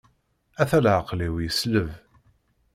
Ata 0.61 0.79
leɛqel-iw 0.83 1.35
yesleb. 1.41 1.87